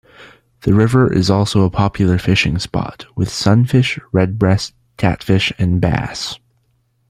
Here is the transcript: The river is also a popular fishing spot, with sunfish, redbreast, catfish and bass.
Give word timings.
The 0.61 0.73
river 0.73 1.13
is 1.13 1.29
also 1.29 1.61
a 1.61 1.69
popular 1.69 2.17
fishing 2.17 2.57
spot, 2.57 3.05
with 3.15 3.29
sunfish, 3.29 3.99
redbreast, 4.11 4.73
catfish 4.97 5.53
and 5.59 5.79
bass. 5.79 6.39